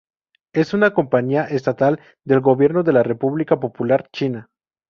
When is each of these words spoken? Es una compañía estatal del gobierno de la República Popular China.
Es 0.51 0.73
una 0.73 0.95
compañía 0.95 1.43
estatal 1.45 1.99
del 2.23 2.39
gobierno 2.41 2.81
de 2.81 2.91
la 2.91 3.03
República 3.03 3.59
Popular 3.59 4.09
China. 4.11 4.49